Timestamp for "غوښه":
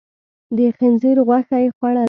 1.27-1.57